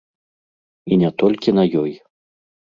І 0.95 0.99
не 1.01 1.11
толькі 1.25 1.55
на 1.59 1.63
ёй. 1.83 1.93